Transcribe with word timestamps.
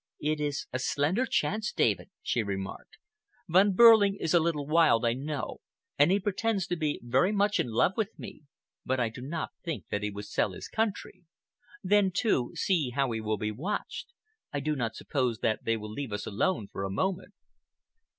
"It 0.19 0.39
is 0.41 0.65
a 0.73 0.79
slender 0.79 1.27
chance, 1.27 1.71
David," 1.71 2.09
she 2.23 2.41
remarked. 2.41 2.97
"Von 3.47 3.73
Behrling 3.75 4.17
is 4.19 4.33
a 4.33 4.39
little 4.39 4.65
wild, 4.65 5.05
I 5.05 5.13
know, 5.13 5.61
and 5.99 6.11
he 6.11 6.19
pretends 6.19 6.65
to 6.65 6.75
be 6.75 6.99
very 7.03 7.31
much 7.31 7.59
in 7.59 7.67
love 7.67 7.91
with 7.95 8.17
me, 8.17 8.41
but 8.83 8.99
I 8.99 9.09
do 9.09 9.21
not 9.21 9.51
think 9.63 9.85
that 9.91 10.01
he 10.01 10.09
would 10.09 10.25
sell 10.25 10.53
his 10.53 10.69
country. 10.69 11.25
Then, 11.83 12.09
too, 12.09 12.51
see 12.55 12.89
how 12.89 13.11
he 13.11 13.21
will 13.21 13.37
be 13.37 13.51
watched. 13.51 14.11
I 14.51 14.59
do 14.59 14.75
not 14.75 14.95
suppose 14.95 15.37
that 15.41 15.65
they 15.65 15.77
will 15.77 15.91
leave 15.91 16.13
us 16.13 16.25
alone 16.25 16.67
for 16.69 16.83
a 16.83 16.89
moment." 16.89 17.35